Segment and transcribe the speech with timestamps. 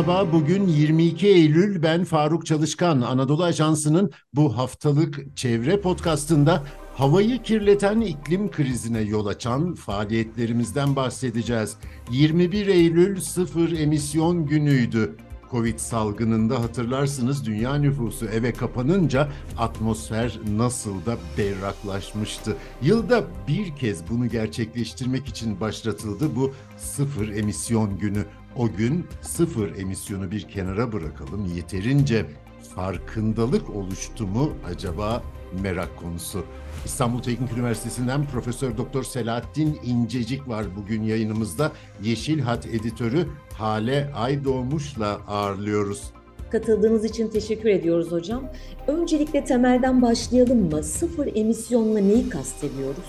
[0.00, 1.82] Merhaba, bugün 22 Eylül.
[1.82, 3.00] Ben Faruk Çalışkan.
[3.00, 6.62] Anadolu Ajansı'nın bu haftalık çevre podcastında
[6.94, 11.76] havayı kirleten iklim krizine yol açan faaliyetlerimizden bahsedeceğiz.
[12.10, 15.16] 21 Eylül sıfır emisyon günüydü.
[15.50, 19.28] Covid salgınında hatırlarsınız dünya nüfusu eve kapanınca
[19.58, 22.56] atmosfer nasıl da berraklaşmıştı.
[22.82, 28.24] Yılda bir kez bunu gerçekleştirmek için başlatıldı bu sıfır emisyon günü.
[28.60, 31.46] O gün sıfır emisyonu bir kenara bırakalım.
[31.56, 32.26] Yeterince
[32.74, 35.22] farkındalık oluştu mu acaba
[35.62, 36.44] merak konusu.
[36.84, 41.72] İstanbul Teknik Üniversitesi'nden Profesör Doktor Selahattin İncecik var bugün yayınımızda.
[42.02, 46.02] Yeşil Hat editörü Hale Aydoğmuş'la ağırlıyoruz.
[46.50, 48.42] Katıldığınız için teşekkür ediyoruz hocam.
[48.86, 50.82] Öncelikle temelden başlayalım mı?
[50.82, 53.04] Sıfır emisyonla neyi kastediyoruz?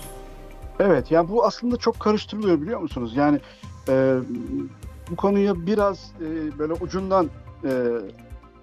[0.80, 3.12] Evet, yani bu aslında çok karıştırılıyor biliyor musunuz?
[3.16, 3.40] Yani
[3.88, 4.16] e,
[5.12, 7.30] bu konuya biraz e, böyle ucundan
[7.64, 7.70] e,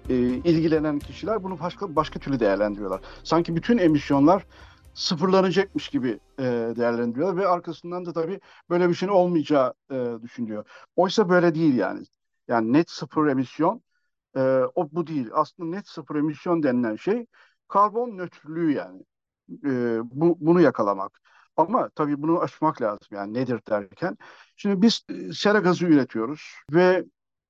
[0.08, 3.00] e, ilgilenen kişiler bunu başka başka türlü değerlendiriyorlar.
[3.24, 4.46] Sanki bütün emisyonlar
[4.94, 6.42] sıfırlanacakmış gibi e,
[6.76, 8.40] değerlendiriyorlar ve arkasından da tabii
[8.70, 10.64] böyle bir şeyin olmayacağı e, düşünülüyor.
[10.96, 12.04] Oysa böyle değil yani.
[12.48, 13.82] Yani net sıfır emisyon
[14.36, 14.40] e,
[14.74, 15.28] o bu değil.
[15.32, 17.26] Aslında net sıfır emisyon denilen şey
[17.68, 19.02] karbon nötrlüğü yani.
[19.64, 21.20] E, bu, bunu yakalamak.
[21.56, 24.18] Ama tabii bunu açmak lazım yani nedir derken.
[24.56, 27.04] Şimdi biz e, sera gazı üretiyoruz ve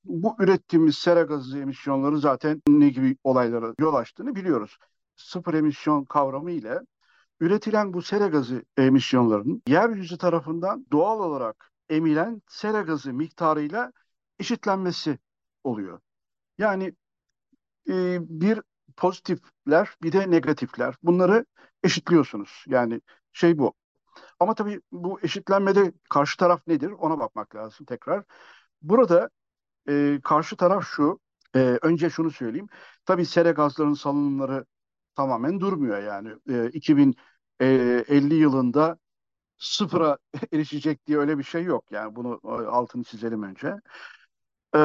[0.04, 4.78] bu ürettiğimiz sera gazı emisyonları zaten ne gibi olaylara yol açtığını biliyoruz.
[5.16, 6.80] Sıfır emisyon kavramı ile
[7.40, 13.92] üretilen bu sera gazı emisyonlarının yeryüzü tarafından doğal olarak emilen sera gazı miktarıyla
[14.38, 15.18] eşitlenmesi
[15.64, 16.00] oluyor.
[16.58, 16.94] Yani
[17.88, 18.60] e, bir
[18.96, 21.46] pozitifler bir de negatifler bunları
[21.82, 22.64] eşitliyorsunuz.
[22.66, 23.00] Yani
[23.32, 23.74] şey bu.
[24.40, 28.24] Ama tabii bu eşitlenmede karşı taraf nedir ona bakmak lazım tekrar.
[28.82, 29.30] Burada
[29.88, 31.20] e, karşı taraf şu.
[31.56, 32.68] E, önce şunu söyleyeyim.
[33.06, 34.66] Tabii sera gazlarının salınımları
[35.16, 36.30] tamamen durmuyor yani.
[36.50, 38.98] E, 2050 yılında
[39.58, 40.18] sıfıra
[40.52, 41.84] erişecek diye öyle bir şey yok.
[41.92, 43.74] Yani bunu e, altını çizelim önce.
[44.76, 44.78] E,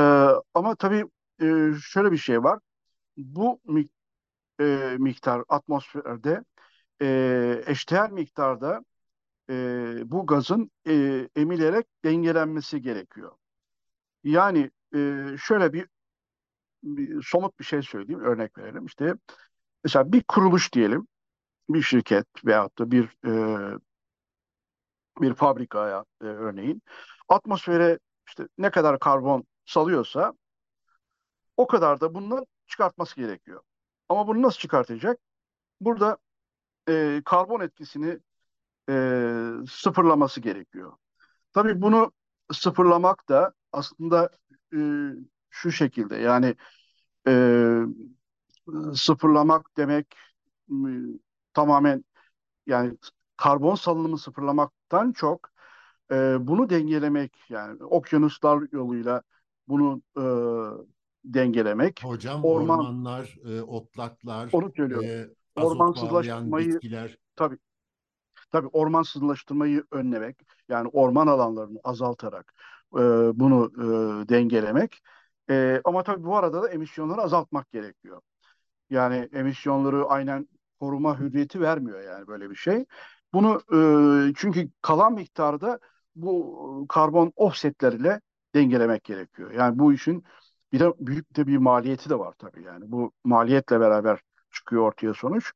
[0.53, 1.05] ama tabii
[1.41, 1.45] e,
[1.83, 2.59] şöyle bir şey var.
[3.17, 3.59] Bu
[4.59, 6.43] e, miktar atmosferde
[7.01, 8.85] e, eşdeğer miktarda
[9.49, 9.53] e,
[10.11, 13.31] bu gazın e, emilerek dengelenmesi gerekiyor.
[14.23, 15.87] Yani e, şöyle bir,
[16.83, 18.85] bir somut bir şey söyleyeyim, örnek verelim.
[18.85, 19.13] İşte
[19.83, 21.07] mesela bir kuruluş diyelim,
[21.69, 23.31] bir şirket veyahut da bir e,
[25.21, 26.81] bir fabrikaya e, örneğin
[27.29, 30.33] atmosfere işte ne kadar karbon salıyorsa
[31.57, 33.61] o kadar da bundan çıkartması gerekiyor.
[34.09, 35.19] Ama bunu nasıl çıkartacak?
[35.81, 36.17] Burada
[36.89, 38.19] e, karbon etkisini
[38.89, 38.93] e,
[39.69, 40.93] sıfırlaması gerekiyor.
[41.53, 42.11] Tabii bunu
[42.53, 44.29] sıfırlamak da aslında
[44.73, 44.79] e,
[45.49, 46.55] şu şekilde yani
[47.27, 47.33] e,
[48.93, 50.15] sıfırlamak demek
[50.69, 50.75] e,
[51.53, 52.05] tamamen
[52.67, 52.97] yani
[53.37, 55.49] karbon salınımı sıfırlamaktan çok
[56.11, 59.21] e, bunu dengelemek yani okyanuslar yoluyla
[59.67, 60.23] bunu e,
[61.25, 62.03] dengelemek.
[62.03, 65.07] Hocam orman, ormanlar, e, otlaklar, onu söylüyorum.
[65.57, 67.17] E, ormansızlaşmayı bitkiler.
[67.35, 67.57] tabii
[68.51, 70.37] tabii ormansızlaştırmayı önlemek
[70.69, 72.53] yani orman alanlarını azaltarak
[72.93, 72.99] e,
[73.39, 73.71] bunu
[74.25, 75.01] e, dengelemek.
[75.49, 78.21] E, ama tabii bu arada da emisyonları azaltmak gerekiyor.
[78.89, 80.47] Yani emisyonları aynen
[80.79, 82.85] koruma hürriyeti vermiyor yani böyle bir şey.
[83.33, 83.61] Bunu
[84.29, 85.79] e, çünkü kalan miktarda
[86.15, 88.21] bu karbon offsetleriyle
[88.55, 89.51] dengelemek gerekiyor.
[89.51, 90.23] Yani bu işin
[90.71, 92.91] bir de büyük de bir maliyeti de var tabii yani.
[92.91, 94.19] Bu maliyetle beraber
[94.51, 95.53] çıkıyor ortaya sonuç.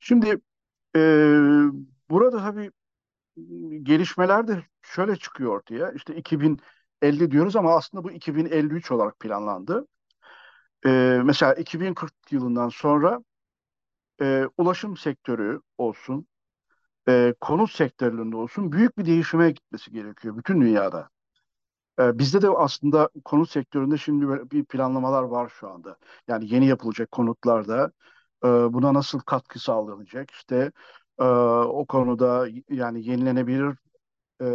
[0.00, 0.40] Şimdi
[0.96, 1.00] e,
[2.10, 2.70] burada tabii
[3.82, 5.92] gelişmeler de şöyle çıkıyor ortaya.
[5.92, 9.86] İşte 2050 diyoruz ama aslında bu 2053 olarak planlandı.
[10.86, 13.20] Ee, mesela 2040 yılından sonra
[14.22, 16.26] e, ulaşım sektörü olsun,
[17.08, 21.10] e, konut sektörlerinde olsun büyük bir değişime gitmesi gerekiyor bütün dünyada.
[22.00, 25.96] E, bizde de aslında konut sektöründe şimdi bir planlamalar var şu anda.
[26.28, 27.92] Yani yeni yapılacak konutlarda
[28.44, 30.30] e, buna nasıl katkı sağlanacak?
[30.30, 30.72] İşte
[31.20, 33.76] e, o konuda yani yenilenebilir
[34.40, 34.46] e,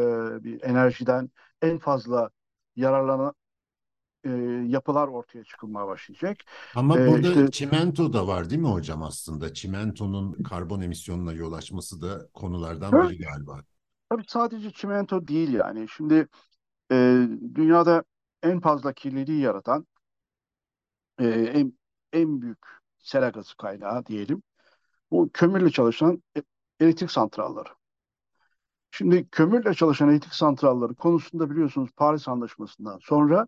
[0.44, 1.30] bir enerjiden
[1.62, 2.30] en fazla
[2.76, 3.34] yararlanan
[4.26, 4.30] e,
[4.68, 6.38] yapılar ortaya çıkılmaya başlayacak.
[6.76, 9.54] Ama ee, burada işte, çimento da var değil mi hocam aslında?
[9.54, 13.60] Çimentonun karbon emisyonuna yol açması da konulardan evet, biri galiba.
[14.10, 15.88] Tabii sadece çimento değil yani.
[15.90, 16.28] Şimdi
[16.92, 18.04] e, dünyada
[18.44, 19.88] en fazla kirliliği yaratan
[21.20, 21.74] e, en,
[22.14, 22.60] en büyük
[22.98, 24.44] sera gazı kaynağı diyelim.
[25.12, 26.42] Bu kömürle çalışan e,
[26.84, 27.70] elektrik santralları.
[28.92, 33.48] Şimdi kömürle çalışan elektrik santralları konusunda biliyorsunuz Paris Anlaşması'ndan sonra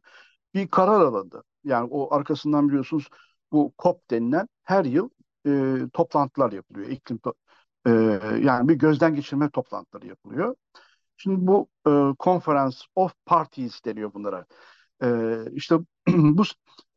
[0.53, 1.43] bir karar alındı.
[1.63, 3.09] Yani o arkasından biliyorsunuz
[3.51, 5.09] bu COP denilen her yıl
[5.47, 6.89] e, toplantılar yapılıyor.
[6.89, 7.33] İklim to-
[7.87, 7.91] e,
[8.45, 10.55] yani bir gözden geçirme toplantıları yapılıyor.
[11.17, 14.45] Şimdi bu e, Conference of Parties deniyor bunlara.
[15.03, 15.07] E,
[15.53, 15.75] işte
[16.09, 16.43] bu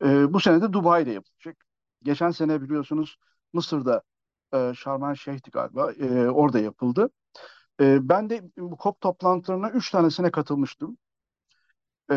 [0.05, 1.57] e, bu sene de Dubai'de yapılacak.
[2.03, 3.17] Geçen sene biliyorsunuz
[3.53, 4.03] Mısır'da
[4.55, 5.93] e, Şarm El Şeyh'ti galiba.
[5.93, 7.11] E, orada yapıldı.
[7.81, 10.99] E, ben de bu COP toplantılarına üç tanesine katılmıştım.
[12.11, 12.17] E,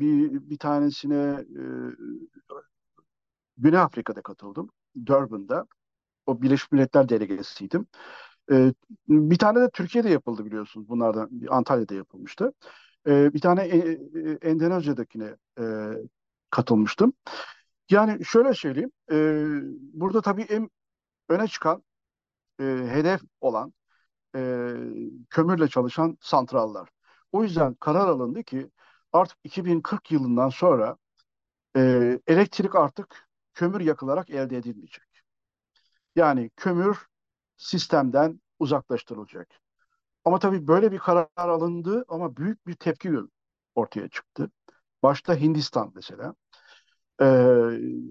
[0.00, 1.62] bir bir tanesine e,
[3.56, 4.70] Güney Afrika'da katıldım.
[5.06, 5.66] Durban'da.
[6.26, 7.86] O Birleşmiş Milletler delegasıydım.
[8.52, 8.72] E,
[9.08, 10.88] bir tane de Türkiye'de yapıldı biliyorsunuz.
[10.88, 12.52] Bunlardan Antalya'da yapılmıştı.
[13.06, 13.98] E, bir tane e, e,
[14.42, 15.64] Endonezya'dakine e,
[16.50, 17.12] katılmıştım.
[17.90, 18.92] Yani şöyle söyleyeyim.
[19.12, 19.16] E,
[19.92, 20.70] burada tabii en
[21.30, 21.84] öne çıkan
[22.60, 23.74] e, hedef olan
[24.36, 24.40] e,
[25.30, 26.88] kömürle çalışan santrallar.
[27.32, 28.70] O yüzden karar alındı ki
[29.12, 30.96] artık 2040 yılından sonra
[31.76, 35.04] e, elektrik artık kömür yakılarak elde edilmeyecek.
[36.16, 37.06] Yani kömür
[37.56, 39.48] sistemden uzaklaştırılacak.
[40.24, 43.12] Ama tabii böyle bir karar alındı ama büyük bir tepki
[43.74, 44.50] ortaya çıktı.
[45.02, 46.34] Başta Hindistan mesela.
[47.22, 47.26] Ee,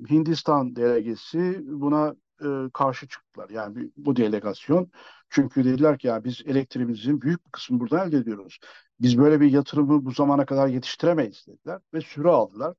[0.10, 3.50] Hindistan delegesi buna e, karşı çıktılar.
[3.50, 4.92] Yani bu delegasyon.
[5.30, 8.60] Çünkü dediler ki ya biz elektriğimizin büyük bir kısmını burada elde ediyoruz.
[9.00, 12.76] Biz böyle bir yatırımı bu zamana kadar yetiştiremeyiz dediler ve süre aldılar.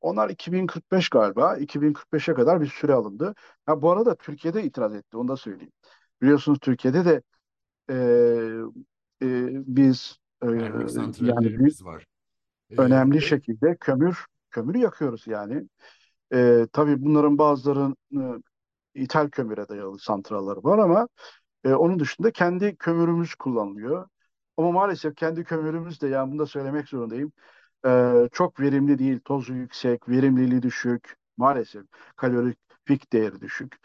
[0.00, 1.58] Onlar 2045 galiba.
[1.58, 3.34] 2045'e kadar bir süre alındı.
[3.66, 5.16] Ha, bu arada Türkiye'de itiraz etti.
[5.16, 5.72] Onu da söyleyeyim.
[6.22, 7.22] Biliyorsunuz Türkiye'de de
[7.90, 7.96] e,
[9.22, 12.06] e, biz e, yani büyük, var.
[12.70, 15.68] Ee, önemli şekilde kömür kömürü yakıyoruz yani.
[16.34, 18.44] E, tabii bunların bazılarının
[18.96, 21.08] ithal kömüre dayalı santralları var ama
[21.64, 24.08] e, onun dışında kendi kömürümüz kullanılıyor.
[24.56, 27.32] Ama maalesef kendi kömürümüz de yani bunu da söylemek zorundayım.
[27.86, 29.20] e, çok verimli değil.
[29.24, 31.16] Tozu yüksek, verimliliği düşük.
[31.36, 31.82] Maalesef
[32.16, 33.76] kalorifik değeri düşük.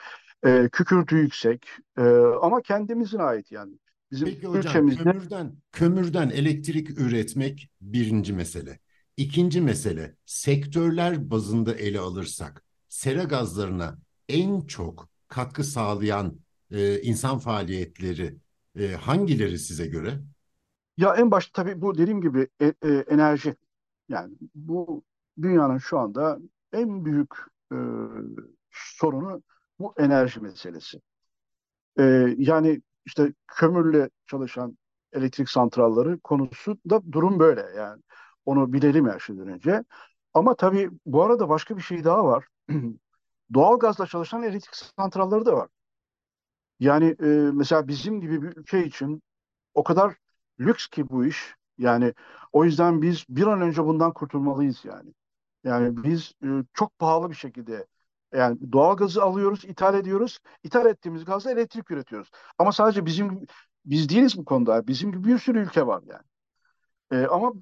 [0.46, 1.68] E, kükürtü yüksek.
[1.98, 2.02] E,
[2.42, 3.74] ama kendimizin ait yani.
[4.12, 8.80] Bizim Peki hocam ülkemizde kömürden kömürden elektrik üretmek birinci mesele.
[9.18, 13.98] İkinci mesele sektörler bazında ele alırsak sera gazlarına
[14.31, 16.39] en çok katkı sağlayan
[16.72, 18.38] e, insan faaliyetleri
[18.75, 20.19] e, hangileri size göre?
[20.98, 23.56] ya en başta tabii bu dediğim gibi e- e, enerji.
[24.10, 25.04] Yani bu
[25.42, 26.39] dünyanın şu anda
[26.74, 27.33] en büyük
[27.74, 27.78] e,
[28.72, 29.44] sorunu
[29.80, 31.01] bu enerji meselesi.
[32.00, 32.04] E,
[32.38, 34.77] yani işte kömürle çalışan
[35.13, 38.01] elektrik santralları konusu da durum böyle yani.
[38.45, 39.84] Onu bilelim her şeyden önce.
[40.34, 42.48] Ama tabii bu arada başka bir şey daha var.
[43.53, 45.69] Doğalgazla çalışan elektrik santralları da var.
[46.80, 49.24] Yani e, mesela bizim gibi bir ülke için
[49.74, 50.15] o kadar
[50.59, 51.56] lüks ki bu iş.
[51.77, 52.13] Yani
[52.53, 55.13] o yüzden biz bir an önce bundan kurtulmalıyız yani.
[55.63, 57.88] Yani biz e, çok pahalı bir şekilde
[58.33, 60.39] yani doğal gazı alıyoruz, ithal ediyoruz.
[60.63, 62.31] İthal ettiğimiz gazla elektrik üretiyoruz.
[62.59, 63.45] Ama sadece bizim
[63.86, 64.88] biz değiliz bu konuda.
[64.88, 66.24] Bizim gibi bir sürü ülke var yani.
[67.12, 67.53] E, ama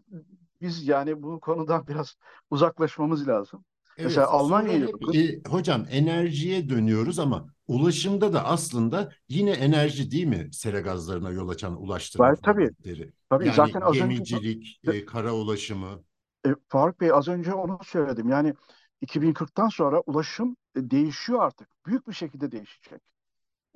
[0.61, 2.15] biz yani bu konudan biraz
[2.49, 3.65] uzaklaşmamız lazım.
[4.03, 10.25] Mesela Evet, sonra Almanya'ya e, hocam enerjiye dönüyoruz ama ulaşımda da aslında yine enerji değil
[10.25, 12.69] mi sera gazlarına yol açan ulaştırma tabii.
[12.85, 13.13] faaliyetleri?
[13.29, 16.03] Tabii zaten Yani az önce gemicilik, e, kara ulaşımı.
[16.45, 18.29] E, Faruk Bey az önce onu söyledim.
[18.29, 18.53] Yani
[19.01, 21.67] 2040'tan sonra ulaşım e, değişiyor artık.
[21.85, 23.01] Büyük bir şekilde değişecek.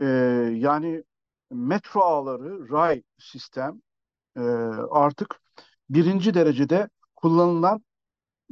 [0.01, 0.05] E,
[0.55, 1.03] yani
[1.51, 3.81] metro ağları, ray sistem
[4.37, 4.41] e,
[4.91, 5.39] artık
[5.89, 7.83] birinci derecede kullanılan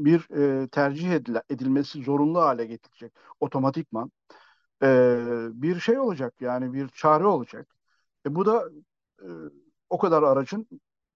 [0.05, 0.31] bir
[0.63, 4.11] e, tercih edile- edilmesi zorunlu hale getirecek otomatikman.
[4.83, 5.17] E,
[5.53, 7.75] bir şey olacak yani bir çare olacak.
[8.25, 8.69] E, bu da
[9.21, 9.27] e,
[9.89, 10.67] o kadar aracın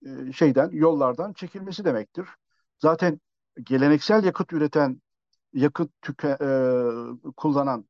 [0.06, 2.28] e, şeyden yollardan çekilmesi demektir.
[2.80, 3.20] Zaten
[3.64, 5.02] geleneksel yakıt üreten,
[5.54, 6.50] yakıt tüke, e,
[7.38, 7.86] kullanan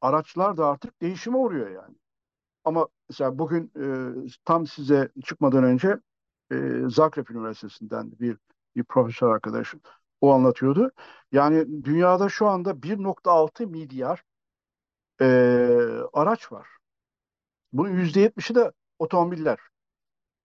[0.00, 1.96] araçlar da artık değişime uğruyor yani.
[2.64, 3.86] Ama mesela bugün e,
[4.44, 6.00] tam size çıkmadan önce
[6.52, 6.56] e,
[6.88, 8.38] Zagreb Üniversitesi'nden bir
[8.76, 9.80] bir profesör arkadaşım
[10.20, 10.92] o anlatıyordu.
[11.32, 14.24] Yani dünyada şu anda 1.6 milyar
[15.20, 15.26] e,
[16.12, 16.68] araç var.
[17.72, 19.58] Bunun %70'i de otomobiller.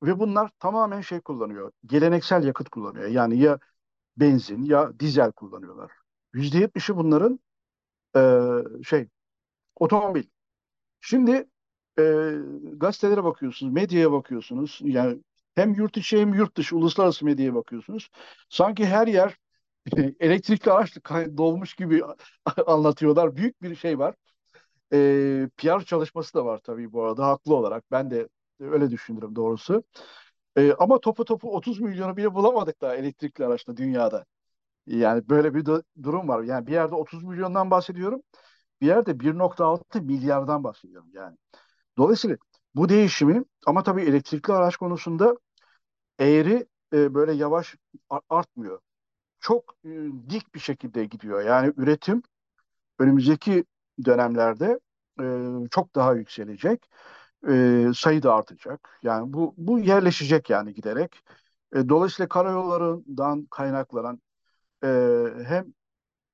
[0.03, 1.71] Ve bunlar tamamen şey kullanıyor.
[1.85, 3.07] Geleneksel yakıt kullanıyor.
[3.09, 3.59] Yani ya
[4.17, 5.91] benzin ya dizel kullanıyorlar.
[6.33, 7.39] %70'i bunların
[8.17, 8.21] e,
[8.83, 9.09] şey
[9.75, 10.23] otomobil.
[11.01, 11.49] Şimdi
[11.99, 12.03] e,
[12.73, 14.79] gazetelere bakıyorsunuz, medyaya bakıyorsunuz.
[14.83, 15.19] Yani
[15.55, 18.09] hem yurt içi hem yurt dışı uluslararası medyaya bakıyorsunuz.
[18.49, 19.37] Sanki her yer
[20.19, 22.01] elektrikli kay- dolmuş gibi
[22.67, 23.35] anlatıyorlar.
[23.35, 24.15] Büyük bir şey var.
[24.93, 27.85] E, PR çalışması da var tabii bu arada haklı olarak.
[27.91, 29.83] Ben de öyle düşünürüm doğrusu.
[30.57, 34.25] E, ama topu topu 30 milyonu bile bulamadık daha elektrikli araçla dünyada.
[34.87, 36.43] Yani böyle bir du- durum var.
[36.43, 38.21] Yani bir yerde 30 milyondan bahsediyorum.
[38.81, 41.37] Bir yerde 1.6 milyardan bahsediyorum yani.
[41.97, 42.37] Dolayısıyla
[42.75, 45.37] bu değişimi ama tabii elektrikli araç konusunda
[46.19, 47.75] eğri e, böyle yavaş
[48.29, 48.79] artmıyor.
[49.43, 49.89] Çok e,
[50.29, 51.41] dik bir şekilde gidiyor.
[51.41, 52.23] Yani üretim
[52.99, 53.65] önümüzdeki
[54.05, 54.79] dönemlerde
[55.21, 55.25] e,
[55.71, 56.89] çok daha yükselecek.
[57.49, 58.99] E, sayı da artacak.
[59.03, 61.21] Yani bu bu yerleşecek yani giderek.
[61.75, 64.21] E, dolayısıyla karayollarından kaynaklanan
[64.83, 64.89] e,
[65.47, 65.73] hem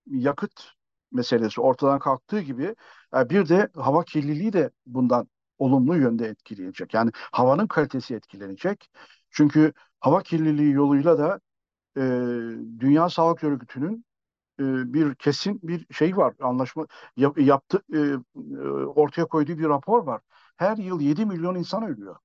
[0.07, 0.63] yakıt
[1.11, 2.75] meselesi ortadan kalktığı gibi
[3.17, 6.93] e, bir de hava kirliliği de bundan olumlu yönde etkileyecek.
[6.93, 8.91] Yani havanın kalitesi etkilenecek.
[9.31, 11.39] Çünkü hava kirliliği yoluyla da
[11.99, 12.03] e,
[12.79, 14.05] Dünya Sağlık Örgütü'nün
[14.59, 14.63] e,
[14.93, 16.33] bir kesin bir şey var.
[16.41, 16.87] Anlaşma
[17.17, 17.99] yap- yaptı e,
[18.85, 20.21] ortaya koyduğu bir rapor var.
[20.57, 22.15] Her yıl 7 milyon insan ölüyor.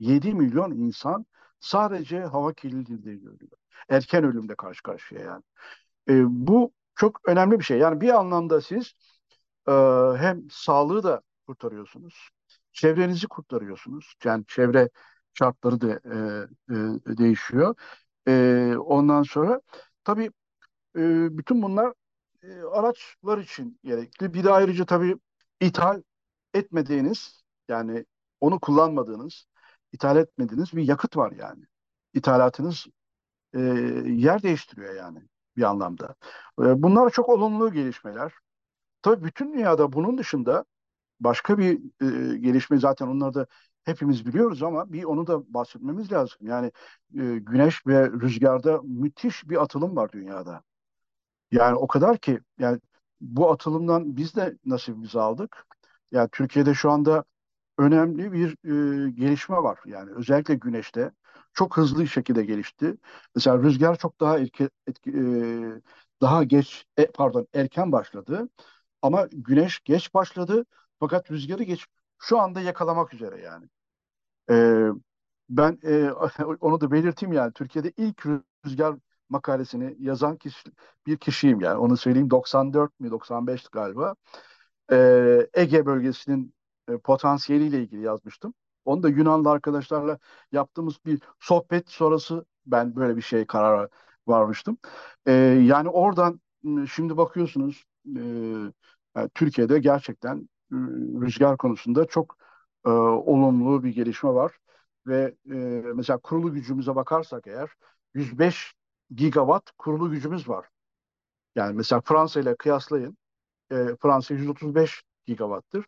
[0.00, 1.26] 7 milyon insan
[1.60, 3.58] sadece hava kirliliğinden ölüyor.
[3.88, 5.42] Erken ölümle karşı karşıya yani.
[6.10, 7.78] E, bu çok önemli bir şey.
[7.78, 8.92] Yani bir anlamda siz
[9.68, 9.72] e,
[10.18, 12.30] hem sağlığı da kurtarıyorsunuz,
[12.72, 14.14] çevrenizi kurtarıyorsunuz.
[14.24, 14.90] Yani çevre
[15.34, 15.88] şartları da
[16.70, 16.74] e,
[17.14, 17.74] e, değişiyor.
[18.28, 19.60] E, ondan sonra
[20.04, 20.30] tabii
[20.96, 21.94] e, bütün bunlar
[22.42, 24.34] e, araçlar için gerekli.
[24.34, 25.16] Bir de ayrıca tabii
[25.60, 26.02] ithal
[26.54, 28.06] etmediğiniz yani
[28.40, 29.46] onu kullanmadığınız,
[29.92, 31.64] ithal etmediğiniz bir yakıt var yani.
[32.14, 32.86] İthalatınız
[33.54, 33.60] e,
[34.06, 35.18] yer değiştiriyor yani
[35.56, 36.14] bir anlamda.
[36.60, 38.32] E, bunlar çok olumlu gelişmeler.
[39.02, 40.64] Tabii bütün dünyada bunun dışında
[41.20, 41.74] başka bir
[42.34, 43.46] e, gelişme zaten onları da
[43.84, 46.38] hepimiz biliyoruz ama bir onu da bahsetmemiz lazım.
[46.42, 46.66] Yani
[47.14, 50.62] e, güneş ve rüzgarda müthiş bir atılım var dünyada.
[51.52, 52.80] Yani o kadar ki yani
[53.20, 55.66] bu atılımdan biz de nasibimizi aldık.
[56.12, 57.24] Yani Türkiye'de şu anda
[57.78, 58.50] önemli bir
[59.08, 59.78] e, gelişme var.
[59.86, 61.12] Yani özellikle güneşte
[61.54, 62.96] çok hızlı şekilde gelişti.
[63.34, 65.22] Mesela rüzgar çok daha erke, etki, e,
[66.20, 68.48] daha geç e, pardon erken başladı.
[69.02, 70.64] Ama güneş geç başladı.
[71.00, 71.86] Fakat rüzgarı geç
[72.22, 73.66] şu anda yakalamak üzere yani.
[74.50, 74.86] E,
[75.48, 76.12] ben e,
[76.60, 78.26] onu da belirteyim yani Türkiye'de ilk
[78.66, 78.96] rüzgar
[79.28, 80.70] makalesini yazan kişi,
[81.06, 81.78] bir kişiyim yani.
[81.78, 84.14] Onu söyleyeyim 94 mi 95 galiba.
[84.92, 86.54] Ee, Ege bölgesinin
[86.88, 88.54] e, potansiyeliyle ilgili yazmıştım.
[88.84, 90.18] Onu da Yunanlı arkadaşlarla
[90.52, 93.88] yaptığımız bir sohbet sonrası ben böyle bir şeye karara
[94.26, 94.78] varmıştım.
[95.26, 95.32] Ee,
[95.66, 96.40] yani oradan
[96.92, 97.84] şimdi bakıyorsunuz
[98.16, 98.22] e,
[99.34, 100.51] Türkiye'de gerçekten e,
[101.20, 102.36] rüzgar konusunda çok
[102.86, 104.52] e, olumlu bir gelişme var.
[105.06, 105.54] Ve e,
[105.94, 107.70] mesela kurulu gücümüze bakarsak eğer
[108.14, 108.74] 105
[109.14, 110.68] gigawatt kurulu gücümüz var.
[111.54, 113.16] Yani mesela Fransa ile kıyaslayın.
[113.72, 115.86] E, Fransa 135 gigawattır.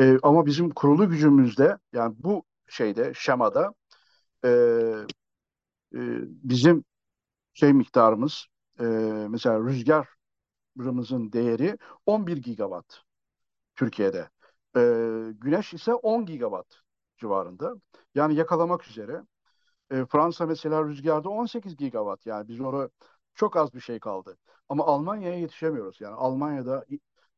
[0.00, 3.74] E, ama bizim kurulu gücümüzde yani bu şeyde şemada
[4.44, 4.48] e,
[5.94, 5.98] e,
[6.42, 6.84] bizim
[7.54, 8.46] şey miktarımız
[8.80, 8.84] e,
[9.30, 13.07] mesela rüzgarımızın değeri 11 gigawatt
[13.78, 14.30] Türkiye'de.
[14.76, 14.80] E,
[15.32, 16.74] güneş ise 10 gigawatt
[17.16, 17.74] civarında.
[18.14, 19.22] Yani yakalamak üzere.
[19.90, 22.90] E, Fransa mesela rüzgarda 18 gigawatt yani biz orada
[23.34, 24.38] çok az bir şey kaldı.
[24.68, 26.00] Ama Almanya'ya yetişemiyoruz.
[26.00, 26.86] Yani Almanya'da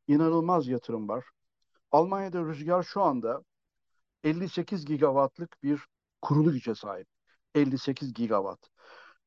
[0.07, 1.25] inanılmaz yatırım var.
[1.91, 3.43] Almanya'da rüzgar şu anda
[4.23, 5.81] 58 gigawattlık bir
[6.21, 7.07] kurulu güce sahip.
[7.55, 8.69] 58 gigawatt.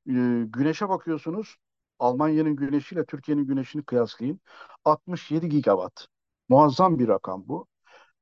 [0.08, 0.12] E,
[0.46, 1.56] güneşe bakıyorsunuz.
[1.98, 4.40] Almanya'nın güneşiyle Türkiye'nin güneşini kıyaslayın.
[4.84, 6.13] 67 gigawatt.
[6.48, 7.66] Muazzam bir rakam bu.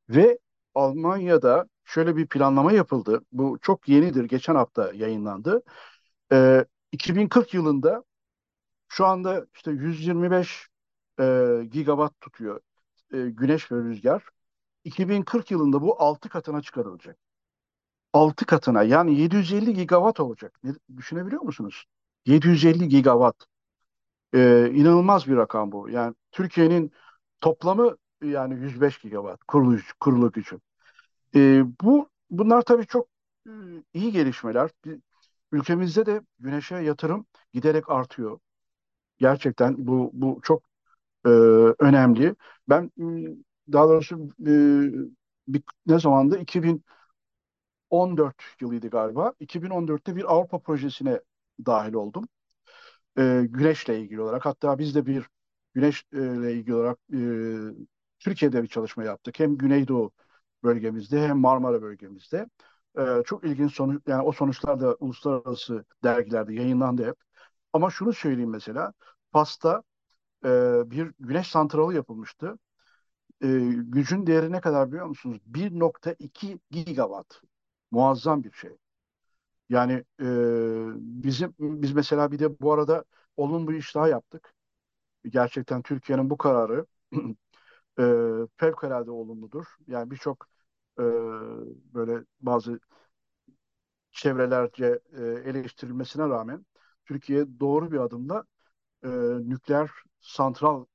[0.09, 0.39] Ve
[0.75, 3.23] Almanya'da şöyle bir planlama yapıldı.
[3.33, 4.25] Bu çok yenidir.
[4.25, 5.63] Geçen hafta yayınlandı.
[6.33, 8.05] Ee, 2040 yılında
[8.89, 10.69] şu anda işte 125
[11.21, 11.25] e,
[11.73, 12.61] gigawatt tutuyor
[13.13, 14.25] e, güneş ve rüzgar.
[14.85, 17.19] 2040 yılında bu 6 katına çıkarılacak.
[18.13, 20.59] 6 katına yani 750 gigawatt olacak.
[20.65, 21.85] Ne, düşünebiliyor musunuz?
[22.27, 23.47] 750 gigawatt.
[24.35, 25.89] Ee, inanılmaz bir rakam bu.
[25.91, 26.93] Yani Türkiye'nin
[27.41, 30.61] toplamı yani 105 gigawatt kurulu, kurulu gücü.
[31.35, 33.09] Ee, bu bunlar tabii çok
[33.47, 33.51] e,
[33.95, 34.71] iyi gelişmeler.
[35.53, 38.39] Ülkemizde de güneşe yatırım giderek artıyor.
[39.19, 40.63] Gerçekten bu bu çok
[41.27, 41.29] e,
[41.81, 42.35] önemli.
[42.69, 42.91] Ben
[43.73, 44.53] daha doğrusu e,
[45.49, 46.39] bir, ne zamandı?
[46.39, 49.33] 2014 yılıydı galiba.
[49.41, 51.21] 2014'te bir Avrupa projesine
[51.67, 52.29] dahil oldum.
[53.19, 54.47] E, güneşle ilgili olarak.
[54.47, 55.29] Hatta biz de bir
[55.75, 57.19] güneşle ilgili olarak e,
[58.25, 59.41] Türkiye'de bir çalışma yaptık.
[59.41, 60.13] Hem Güneydoğu
[60.65, 62.47] bölgemizde hem Marmara bölgemizde.
[62.99, 67.17] E, çok ilginç sonuç, yani o sonuçlar da uluslararası dergilerde yayınlandı hep.
[67.73, 68.93] Ama şunu söyleyeyim mesela,
[69.33, 69.83] Fas'ta
[70.45, 70.49] e,
[70.91, 72.59] bir güneş santralı yapılmıştı.
[73.43, 75.39] E, gücün değeri ne kadar biliyor musunuz?
[75.47, 77.43] 1.2 gigawatt.
[77.91, 78.71] Muazzam bir şey.
[79.69, 80.25] Yani e,
[80.97, 83.05] bizim biz mesela bir de bu arada
[83.37, 84.55] olumlu bir iş daha yaptık.
[85.31, 86.87] Gerçekten Türkiye'nin bu kararı
[87.99, 88.03] e,
[88.57, 89.67] fevkalade olumludur.
[89.89, 90.47] Yani birçok
[90.99, 91.03] e,
[91.95, 92.81] böyle bazı
[94.13, 96.67] çevrelerce e, eleştirilmesine rağmen
[97.05, 98.45] Türkiye doğru bir adımla
[99.05, 99.09] e,
[99.51, 100.87] nükleer santrallı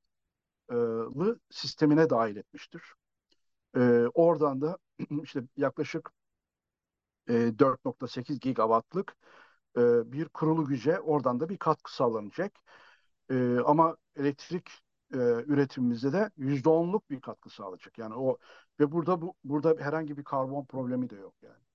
[1.51, 2.81] sistemine dahil etmiştir.
[3.77, 3.79] E,
[4.13, 4.77] oradan da
[5.23, 6.11] işte yaklaşık
[7.29, 9.15] e, 4.8 gigawattlık
[9.77, 12.53] e, bir kurulu güce oradan da bir katkı sağlanacak.
[13.31, 14.71] E, ama elektrik
[15.13, 17.97] e, üretimimizde de yüzde onluk bir katkı sağlayacak.
[17.97, 18.37] Yani o
[18.79, 21.67] ve burada bu burada herhangi bir karbon problemi de yok yani.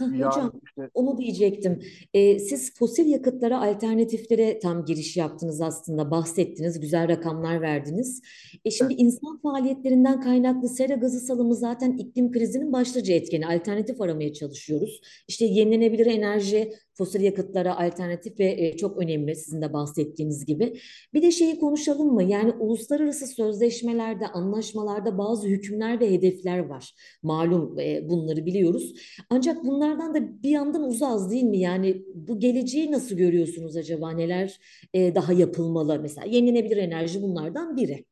[0.00, 1.82] Hocam işte onu diyecektim.
[2.14, 8.22] Ee, siz fosil yakıtlara, alternatiflere tam giriş yaptınız aslında, bahsettiniz, güzel rakamlar verdiniz.
[8.64, 13.46] E şimdi evet, insan faaliyetlerinden kaynaklı sera gazı salımı zaten iklim krizinin başlıca etkeni.
[13.46, 15.00] Alternatif aramaya çalışıyoruz.
[15.28, 20.80] İşte yenilenebilir enerji, fosil yakıtlara alternatif ve e, çok önemli sizin de bahsettiğiniz gibi.
[21.14, 22.22] Bir de şeyi konuşalım mı?
[22.22, 26.94] Yani uluslararası sözleşmelerde, anlaşmalarda bazı hükümler ve hedefler var.
[27.22, 28.94] Malum e, bunları biliyoruz.
[29.30, 31.58] Ancak bunlardan da bir yandan uzağız değil mi?
[31.58, 34.10] Yani bu geleceği nasıl görüyorsunuz acaba?
[34.10, 34.60] Neler
[34.94, 35.98] e, daha yapılmalı?
[36.02, 38.04] Mesela yenilenebilir enerji bunlardan biri.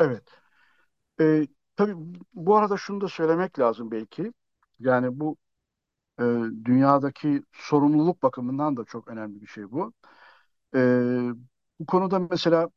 [0.00, 0.22] evet.
[1.20, 1.94] E, tabii
[2.34, 4.32] bu arada şunu da söylemek lazım belki.
[4.80, 5.36] Yani bu
[6.20, 6.24] e,
[6.64, 9.92] dünyadaki sorumluluk bakımından da çok önemli bir şey bu.
[10.76, 10.78] E,
[11.80, 12.70] bu konuda mesela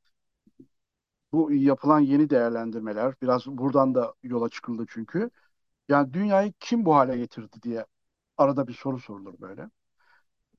[1.32, 5.30] bu yapılan yeni değerlendirmeler biraz buradan da yola çıkıldı çünkü.
[5.90, 7.86] Yani dünyayı kim bu hale getirdi diye
[8.38, 9.70] arada bir soru sorulur böyle.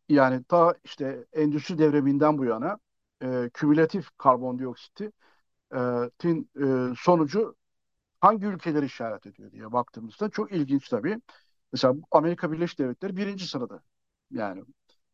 [0.08, 2.78] Yani ta işte endüstri devriminden bu yana
[3.22, 5.14] e, kümülatif karbondioksitin
[5.76, 5.78] e,
[6.18, 6.50] tin,
[6.92, 7.56] e, sonucu
[8.20, 11.20] hangi ülkeleri işaret ediyor diye baktığımızda çok ilginç tabii.
[11.72, 13.82] Mesela Amerika Birleşik Devletleri birinci sırada.
[14.30, 14.64] Yani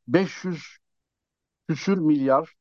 [0.08, 0.78] 500
[1.68, 2.54] küsür milyar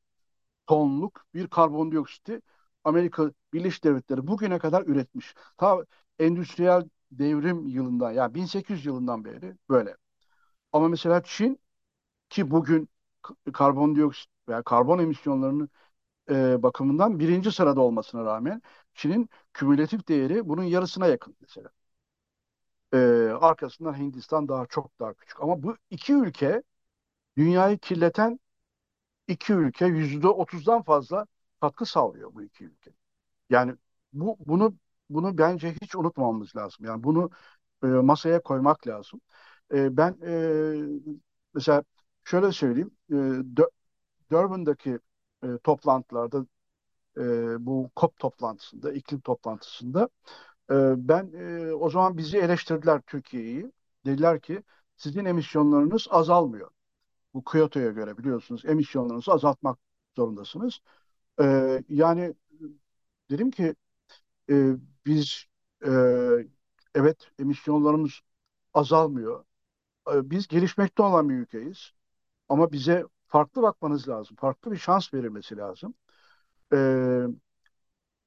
[0.68, 2.42] tonluk bir karbondioksiti
[2.84, 5.36] Amerika Birleşik Devletleri bugüne kadar üretmiş.
[5.58, 5.86] Ta
[6.20, 9.98] endüstriyel devrim yılından yani 1800 yılından beri böyle.
[10.74, 11.60] Ama mesela Çin
[12.30, 12.90] ki bugün
[13.54, 15.70] karbondioksit veya karbon emisyonlarının
[16.32, 18.62] e, bakımından birinci sırada olmasına rağmen
[18.96, 21.70] Çin'in kümülatif değeri bunun yarısına yakın mesela.
[22.96, 22.98] E,
[23.42, 25.42] arkasından Hindistan daha çok daha küçük.
[25.44, 26.64] Ama bu iki ülke
[27.38, 28.40] dünyayı kirleten
[29.28, 31.28] iki ülke yüzde otuzdan fazla
[31.62, 32.92] katkı sağlıyor bu iki ülke.
[33.52, 33.76] Yani
[34.14, 34.76] bu bunu
[35.12, 36.86] bunu bence hiç unutmamamız lazım.
[36.86, 37.32] Yani bunu
[37.84, 39.22] e, masaya koymak lazım.
[39.74, 41.14] E, ben e,
[41.54, 41.84] mesela
[42.24, 42.92] şöyle söyleyeyim.
[43.10, 43.70] E, Dö-
[44.32, 45.00] Durban'daki
[45.44, 46.48] e, toplantılarda
[47.18, 47.22] e,
[47.68, 50.10] bu COP toplantısında, iklim toplantısında
[50.98, 51.32] ben
[51.80, 53.72] o zaman bizi eleştirdiler Türkiye'yi.
[54.06, 54.64] Dediler ki
[54.98, 56.72] sizin emisyonlarınız azalmıyor.
[57.34, 59.80] Bu Kyoto'ya göre biliyorsunuz emisyonlarınızı azaltmak
[60.18, 60.80] zorundasınız.
[61.90, 62.36] Yani
[63.30, 63.76] dedim ki
[65.06, 65.46] biz
[66.96, 68.12] evet emisyonlarımız
[68.74, 69.46] azalmıyor.
[70.10, 71.92] Biz gelişmekte olan bir ülkeyiz.
[72.50, 74.38] Ama bize farklı bakmanız lazım.
[74.38, 75.96] Farklı bir şans verilmesi lazım.
[76.74, 76.78] E,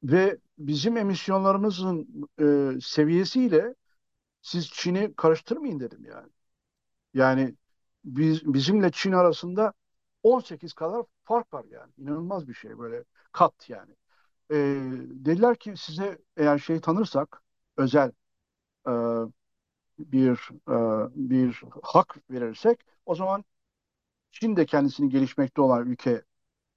[0.03, 2.09] ve bizim emisyonlarımızın
[2.41, 3.75] e, seviyesiyle
[4.43, 6.29] siz Çin'i karıştırmayın dedim yani.
[7.15, 7.55] Yani
[8.05, 9.73] biz bizimle Çin arasında
[10.23, 11.93] 18 kadar fark var yani.
[11.99, 13.93] İnanılmaz bir şey böyle kat yani.
[14.53, 14.57] E,
[15.27, 17.43] dediler ki size eğer şey tanırsak
[17.79, 18.13] özel
[18.89, 18.93] e,
[19.99, 20.75] bir e,
[21.15, 23.45] bir hak verirsek o zaman
[24.33, 26.23] Çin de kendisini gelişmekte olan ülke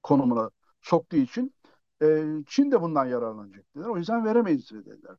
[0.03, 1.55] konumuna soktuğu için
[2.01, 3.89] e, Çin de bundan yararlanacak dediler.
[3.89, 5.17] O yüzden veremeyiz dediler.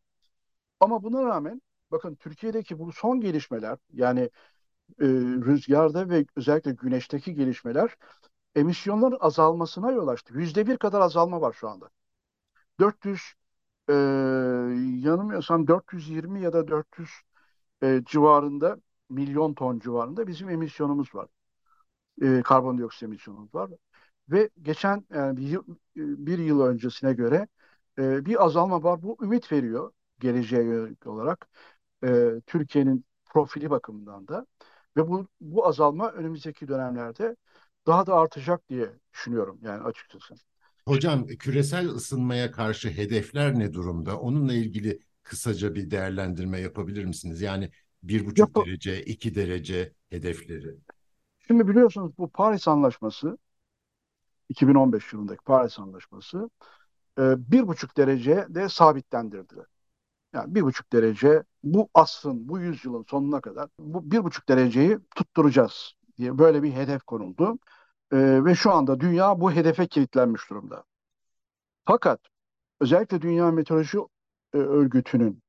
[0.80, 4.20] Ama buna rağmen bakın Türkiye'deki bu son gelişmeler yani
[5.00, 5.06] e,
[5.46, 7.96] rüzgarda ve özellikle güneşteki gelişmeler
[8.56, 10.34] emisyonların azalmasına yol açtı.
[10.38, 11.90] Yüzde bir kadar azalma var şu anda.
[12.80, 13.22] 400
[13.90, 13.94] e,
[14.98, 17.10] yanılmıyorsam 420 ya da 400
[17.82, 18.76] e, civarında
[19.10, 21.28] milyon ton civarında bizim emisyonumuz var.
[22.22, 23.70] E, karbondioksit emisyonumuz var.
[24.32, 25.64] Ve geçen yani bir yıl,
[25.96, 27.48] bir yıl öncesine göre
[27.98, 29.02] e, bir azalma var.
[29.02, 31.48] Bu ümit veriyor geleceğe yönelik olarak.
[32.04, 34.46] E, Türkiye'nin profili bakımından da.
[34.96, 37.36] Ve bu, bu azalma önümüzdeki dönemlerde
[37.86, 40.34] daha da artacak diye düşünüyorum yani açıkçası.
[40.86, 44.18] Hocam küresel ısınmaya karşı hedefler ne durumda?
[44.20, 47.40] Onunla ilgili kısaca bir değerlendirme yapabilir misiniz?
[47.40, 47.70] Yani
[48.02, 50.74] bir buçuk Yap derece, iki derece hedefleri.
[51.46, 53.38] Şimdi biliyorsunuz bu Paris Anlaşması
[54.52, 56.50] 2015 yılındaki Paris Anlaşması
[57.18, 59.66] e, bir buçuk derece de sabitlendirdiler.
[60.34, 65.92] Yani bir buçuk derece bu asrın, bu yüzyılın sonuna kadar bu bir buçuk dereceyi tutturacağız
[66.18, 67.58] diye böyle bir hedef konuldu.
[68.12, 70.84] Ee, ve şu anda dünya bu hedefe kilitlenmiş durumda.
[71.86, 72.20] Fakat
[72.80, 73.98] özellikle Dünya Meteoroloji
[74.54, 75.42] e, Örgütü'nün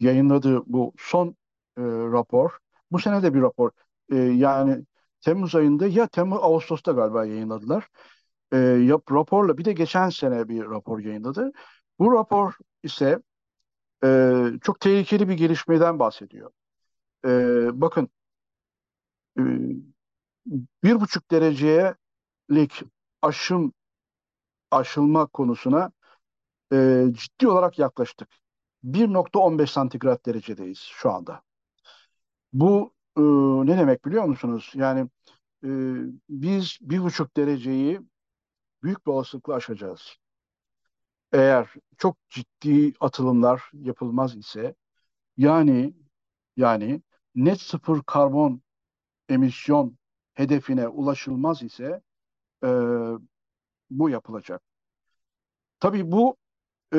[0.00, 1.28] yayınladığı bu son
[1.78, 2.50] e, rapor,
[2.92, 3.70] bu sene de bir rapor,
[4.12, 4.84] e, yani
[5.20, 7.88] Temmuz ayında ya Temmuz Ağustos'ta galiba yayınladılar.
[8.52, 11.52] E, yap, raporla bir de geçen sene bir rapor yayınladı.
[11.98, 13.22] Bu rapor ise
[14.04, 16.50] e, çok tehlikeli bir gelişmeden bahsediyor.
[17.26, 17.30] E,
[17.80, 18.08] bakın
[19.38, 19.42] e,
[20.84, 22.82] bir buçuk dereceyelik
[23.22, 23.72] aşım
[24.70, 25.92] aşılma konusuna
[26.72, 28.28] e, ciddi olarak yaklaştık.
[28.84, 31.42] 1.15 santigrat derecedeyiz şu anda.
[32.52, 33.20] Bu e,
[33.66, 34.72] ne demek biliyor musunuz?
[34.74, 35.00] Yani
[35.64, 35.68] e,
[36.28, 38.00] biz bir buçuk dereceyi
[38.82, 40.16] büyük bir olasılıkla aşacağız.
[41.32, 44.74] Eğer çok ciddi atılımlar yapılmaz ise
[45.36, 45.94] yani
[46.56, 47.02] yani
[47.34, 48.62] net sıfır karbon
[49.28, 49.98] emisyon
[50.34, 52.02] hedefine ulaşılmaz ise
[52.64, 52.68] e,
[53.90, 54.62] bu yapılacak.
[55.80, 56.36] Tabii bu
[56.94, 56.98] e,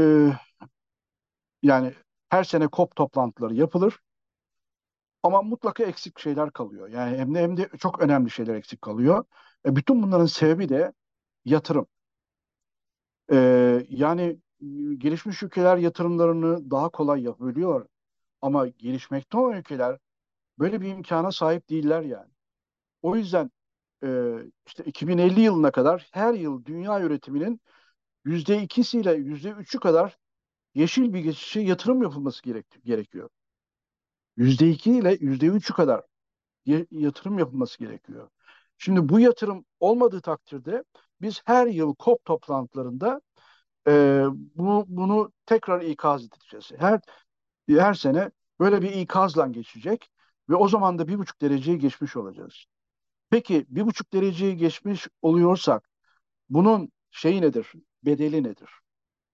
[1.61, 1.93] yani
[2.29, 3.99] her sene COP toplantıları yapılır
[5.23, 6.87] ama mutlaka eksik şeyler kalıyor.
[6.87, 9.25] Yani hem de hem de çok önemli şeyler eksik kalıyor.
[9.65, 10.93] E, bütün bunların sebebi de
[11.45, 11.87] yatırım.
[13.31, 13.35] E,
[13.89, 14.39] yani
[14.97, 17.87] gelişmiş ülkeler yatırımlarını daha kolay yapabiliyor
[18.41, 19.99] ama gelişmekte olan ülkeler
[20.59, 22.31] böyle bir imkana sahip değiller yani.
[23.01, 23.51] O yüzden
[24.03, 27.61] e, işte 2050 yılına kadar her yıl dünya üretiminin
[28.25, 30.17] yüzde ikisiyle yüzde üçü kadar
[30.75, 33.29] yeşil bir geçişe yatırım yapılması gerek, gerekiyor.
[34.37, 36.01] Yüzde iki ile yüzde üçü kadar
[36.91, 38.29] yatırım yapılması gerekiyor.
[38.77, 40.83] Şimdi bu yatırım olmadığı takdirde
[41.21, 43.21] biz her yıl COP toplantılarında
[43.87, 46.71] e, bunu, bunu tekrar ikaz edeceğiz.
[46.77, 46.99] Her
[47.69, 50.09] her sene böyle bir ikazla geçecek
[50.49, 52.65] ve o zaman da bir buçuk dereceyi geçmiş olacağız.
[53.29, 55.89] Peki bir buçuk dereceyi geçmiş oluyorsak
[56.49, 57.73] bunun şeyi nedir?
[58.05, 58.69] Bedeli nedir?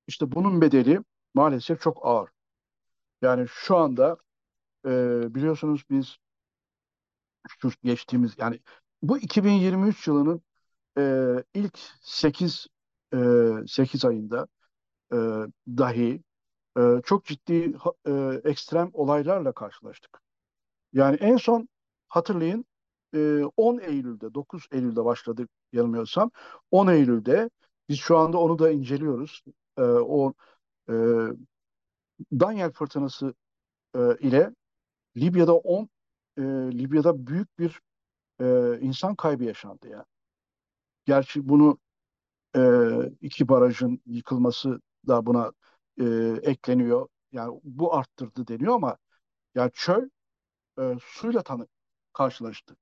[0.08, 1.00] İşte bunun bedeli
[1.34, 2.30] maalesef çok ağır.
[3.21, 4.17] Yani şu anda
[4.86, 4.89] e,
[5.36, 6.17] biliyorsunuz biz
[7.47, 8.60] şu geçtiğimiz yani
[9.02, 10.41] bu 2023 yılının
[10.98, 11.04] e,
[11.54, 12.68] ilk 8
[13.14, 13.18] e,
[13.68, 14.48] 8 ayında
[15.14, 15.18] e,
[15.68, 16.24] dahi
[16.78, 17.76] e, çok ciddi
[18.08, 20.22] e, ekstrem olaylarla karşılaştık.
[20.94, 21.70] Yani en son
[22.08, 22.66] hatırlayın
[23.14, 26.32] e, 10 Eylül'de 9 Eylül'de başladık yanılmıyorsam
[26.72, 27.50] 10 Eylül'de
[27.90, 29.44] biz şu anda onu da inceliyoruz.
[29.78, 30.34] E, o
[30.90, 30.94] e,
[32.32, 33.34] Daniel fırtınası
[33.96, 34.56] e, ile
[35.18, 35.90] Libya'da 10
[36.38, 37.82] e, Libya'da büyük bir
[38.42, 40.06] e, insan kaybı yaşandı ya.
[41.08, 41.80] Gerçi bunu
[42.58, 42.62] e,
[43.22, 45.52] iki barajın yıkılması da buna
[46.02, 46.06] e,
[46.43, 47.08] ekleniyor.
[47.32, 48.98] Yani bu arttırdı deniyor ama
[49.56, 50.10] ya çöl
[50.80, 51.67] e, suyla tanı
[52.13, 52.78] karşılaştı.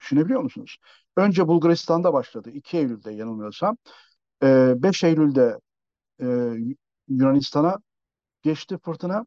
[0.00, 0.78] Düşünebiliyor musunuz?
[1.16, 2.50] Önce Bulgaristan'da başladı.
[2.50, 3.76] 2 Eylül'de yanılmıyorsam.
[4.42, 5.60] E, 5 Eylül'de
[6.22, 6.26] e,
[7.08, 7.78] Yunanistan'a
[8.42, 9.26] geçti fırtına.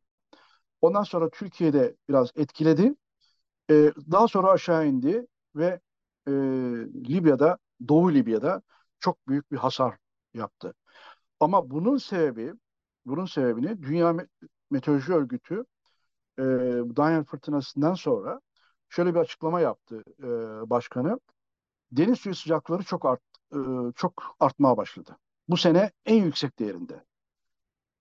[0.81, 2.95] Ondan sonra Türkiye'de biraz etkiledi.
[3.71, 5.79] E, daha sonra aşağı indi ve
[6.27, 6.31] e,
[7.09, 8.61] Libya'da, Doğu Libya'da
[8.99, 9.97] çok büyük bir hasar
[10.33, 10.73] yaptı.
[11.39, 12.53] Ama bunun sebebi,
[13.05, 14.15] bunun sebebini Dünya
[14.71, 15.65] Meteoroloji Örgütü
[16.39, 16.43] e,
[16.97, 18.41] Daniel fırtınasından sonra
[18.89, 20.27] şöyle bir açıklama yaptı e,
[20.69, 21.19] başkanı.
[21.91, 23.21] Deniz suyu sıcaklıkları çok art,
[23.53, 23.57] e,
[23.95, 25.17] çok artmaya başladı.
[25.47, 27.03] Bu sene en yüksek değerinde.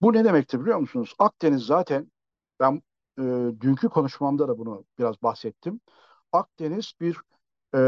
[0.03, 1.15] Bu ne demektir biliyor musunuz?
[1.19, 2.13] Akdeniz zaten
[2.61, 2.83] ben
[3.19, 3.23] e,
[3.61, 5.81] dünkü konuşmamda da bunu biraz bahsettim.
[6.33, 7.21] Akdeniz bir
[7.75, 7.81] e,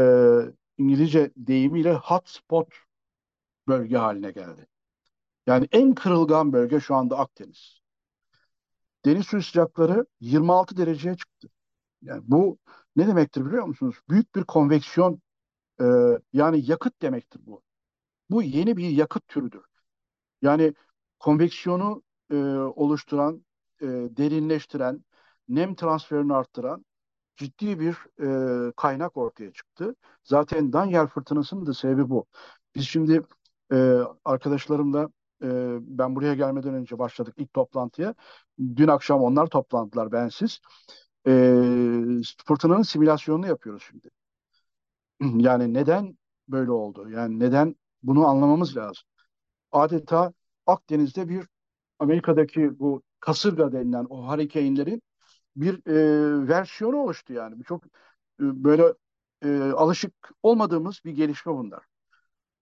[0.81, 2.67] İngilizce deyimiyle hotspot
[3.67, 4.67] bölge haline geldi.
[5.47, 7.79] Yani en kırılgan bölge şu anda Akdeniz.
[9.05, 11.49] Deniz suyu sıcakları 26 dereceye çıktı.
[12.01, 12.57] Yani bu
[12.95, 13.95] ne demektir biliyor musunuz?
[14.09, 15.21] Büyük bir konveksiyon
[15.81, 15.85] e,
[16.33, 17.63] yani yakıt demektir bu.
[18.29, 19.63] Bu yeni bir yakıt türüdür.
[20.41, 20.73] Yani
[21.19, 23.45] konveksiyonu e, oluşturan,
[23.81, 25.05] e, derinleştiren,
[25.49, 26.85] nem transferini arttıran
[27.35, 27.95] ciddi bir
[28.69, 29.95] e, kaynak ortaya çıktı.
[30.23, 32.25] Zaten Daniel fırtınasının da sebebi bu.
[32.75, 33.21] Biz şimdi
[33.73, 35.09] e, arkadaşlarımla
[35.43, 35.47] e,
[35.81, 38.15] ben buraya gelmeden önce başladık ilk toplantıya.
[38.59, 40.59] Dün akşam onlar toplantılar bensiz.
[41.27, 41.31] E,
[42.45, 44.09] fırtınanın simülasyonunu yapıyoruz şimdi.
[45.43, 46.17] Yani neden
[46.47, 47.09] böyle oldu?
[47.09, 49.03] Yani neden bunu anlamamız lazım.
[49.71, 50.33] Adeta
[50.65, 51.47] Akdeniz'de bir
[51.99, 55.01] Amerika'daki bu kasırga denilen o hurricane'lerin
[55.55, 57.63] bir e, versiyonu oluştu yani.
[57.63, 57.89] Çok e,
[58.39, 58.93] böyle
[59.43, 61.83] e, alışık olmadığımız bir gelişme bunlar.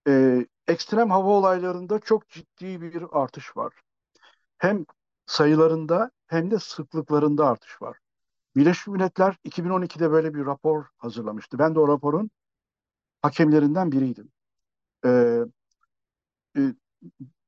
[0.07, 3.73] E, ekstrem hava olaylarında çok ciddi bir artış var.
[4.57, 4.85] Hem
[5.25, 7.97] sayılarında hem de sıklıklarında artış var.
[8.55, 11.59] Birleşmiş Milletler 2012'de böyle bir rapor hazırlamıştı.
[11.59, 12.31] Ben de o raporun
[13.21, 14.31] hakemlerinden biriydim.
[15.05, 15.39] Ee,
[16.57, 16.73] e,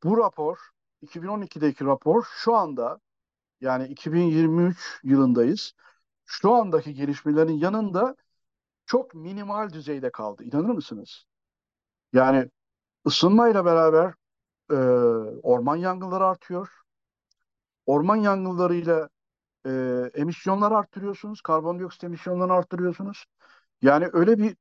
[0.04, 0.58] bu rapor,
[1.02, 3.00] 2012'deki rapor şu anda
[3.62, 5.74] yani 2023 yılındayız.
[6.26, 8.16] Şu andaki gelişmelerin yanında
[8.86, 10.44] çok minimal düzeyde kaldı.
[10.44, 11.26] İnanır mısınız?
[12.14, 12.50] Yani
[13.08, 14.14] ısınmayla beraber
[14.72, 14.76] e,
[15.44, 16.70] orman yangınları artıyor.
[17.86, 19.10] Orman yangınlarıyla
[19.66, 19.72] e,
[20.14, 21.42] emisyonlar arttırıyorsunuz.
[21.42, 23.26] Karbondioksit emisyonlarını arttırıyorsunuz.
[23.82, 24.56] Yani öyle bir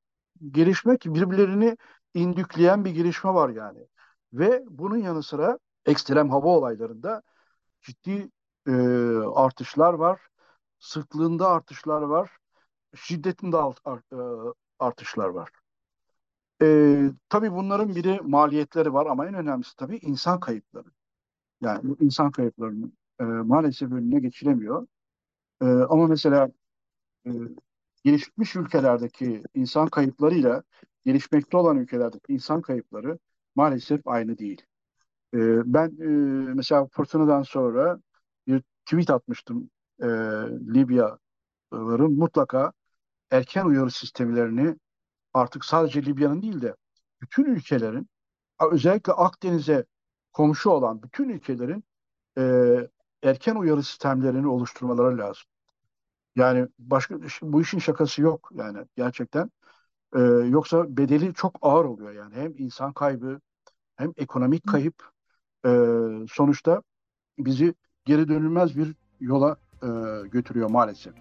[0.51, 1.77] gelişme ki birbirlerini
[2.15, 3.87] indükleyen bir gelişme var yani.
[4.33, 7.23] Ve bunun yanı sıra ekstrem hava olaylarında
[7.83, 8.31] ciddi
[8.66, 8.73] e,
[9.35, 10.20] artışlar var.
[10.79, 12.31] Sıklığında artışlar var.
[12.96, 14.16] Şiddetinde alt, art, e,
[14.79, 15.51] artışlar var.
[16.62, 16.66] E,
[17.29, 20.88] tabii bunların biri maliyetleri var ama en önemlisi tabii insan kayıpları.
[21.61, 24.87] Yani bu insan kayıplarının e, maalesef önüne geçilemiyor.
[25.62, 26.51] E, ama mesela
[27.27, 27.31] e,
[28.05, 30.62] gelişmiş ülkelerdeki insan kayıplarıyla
[31.05, 33.18] gelişmekte olan ülkelerdeki insan kayıpları
[33.55, 34.62] maalesef aynı değil.
[35.35, 35.38] E,
[35.75, 36.07] ben e,
[36.55, 38.01] mesela fırtınadan sonra
[38.90, 39.70] tweet atmıştım.
[40.03, 40.07] E,
[40.74, 42.72] Libyalıların mutlaka
[43.31, 44.76] erken uyarı sistemlerini
[45.35, 46.76] artık sadece Libya'nın değil de
[47.20, 48.09] bütün ülkelerin
[48.70, 49.85] özellikle Akdeniz'e
[50.33, 51.85] komşu olan bütün ülkelerin
[52.38, 52.42] e,
[53.22, 55.44] erken uyarı sistemlerini oluşturmaları lazım.
[56.37, 59.50] Yani başka bu işin şakası yok yani gerçekten.
[60.16, 63.40] E, yoksa bedeli çok ağır oluyor yani hem insan kaybı
[63.96, 65.11] hem ekonomik kayıp
[65.66, 65.70] e,
[66.33, 66.83] sonuçta
[67.38, 67.74] bizi
[68.11, 69.88] geri dönülmez bir yola e,
[70.29, 71.12] götürüyor maalesef.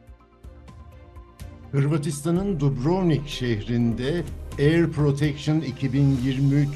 [1.71, 4.23] Hırvatistan'ın Dubrovnik şehrinde
[4.60, 6.69] Air Protection 2023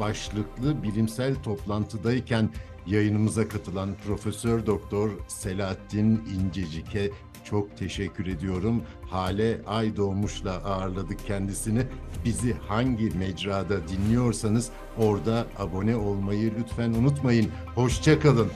[0.00, 2.50] başlıklı bilimsel toplantıdayken
[2.86, 7.10] yayınımıza katılan Profesör Doktor Selahattin İncecik'e
[7.44, 8.82] çok teşekkür ediyorum.
[9.10, 11.82] Hale Ay Doğmuş'la ağırladık kendisini.
[12.24, 17.46] Bizi hangi mecrada dinliyorsanız orada abone olmayı lütfen unutmayın.
[17.74, 18.48] Hoşçakalın.